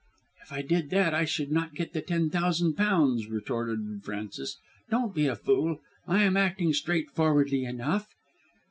"If 0.41 0.51
I 0.51 0.63
did 0.63 0.89
that 0.89 1.13
I 1.13 1.25
should 1.25 1.51
not 1.51 1.75
get 1.75 1.93
the 1.93 2.01
ten 2.01 2.31
thousand 2.31 2.73
pounds," 2.73 3.27
retorted 3.27 4.01
Frances. 4.03 4.57
"Don't 4.89 5.13
be 5.13 5.27
a 5.27 5.35
fool. 5.35 5.79
I 6.07 6.23
am 6.23 6.35
acting 6.35 6.73
straightforwardly 6.73 7.65
enough." 7.65 8.07